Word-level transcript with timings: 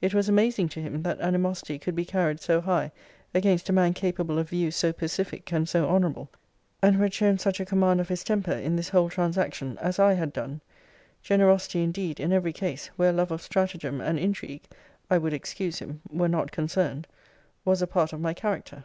It 0.00 0.14
was 0.14 0.28
amazing 0.28 0.68
to 0.68 0.80
him, 0.80 1.02
that 1.02 1.20
animosity 1.20 1.80
could 1.80 1.96
be 1.96 2.04
carried 2.04 2.38
so 2.40 2.60
high 2.60 2.92
against 3.34 3.68
a 3.68 3.72
man 3.72 3.92
capable 3.92 4.38
of 4.38 4.50
views 4.50 4.76
so 4.76 4.92
pacific 4.92 5.52
and 5.52 5.68
so 5.68 5.88
honourable, 5.88 6.30
and 6.80 6.94
who 6.94 7.02
had 7.02 7.12
shown 7.12 7.40
such 7.40 7.58
a 7.58 7.64
command 7.64 8.00
of 8.00 8.08
his 8.08 8.22
temper, 8.22 8.52
in 8.52 8.76
this 8.76 8.90
whole 8.90 9.10
transaction, 9.10 9.76
as 9.80 9.98
I 9.98 10.12
had 10.12 10.32
done. 10.32 10.60
Generosity, 11.24 11.82
indeed, 11.82 12.20
in 12.20 12.32
every 12.32 12.52
case, 12.52 12.86
where 12.94 13.10
love 13.12 13.32
of 13.32 13.42
stratagem 13.42 14.00
and 14.00 14.16
intrigue 14.16 14.62
(I 15.10 15.18
would 15.18 15.32
excuse 15.32 15.80
him) 15.80 16.02
were 16.08 16.28
not 16.28 16.52
concerned, 16.52 17.08
was 17.64 17.82
a 17.82 17.88
part 17.88 18.12
of 18.12 18.20
my 18.20 18.32
character. 18.32 18.84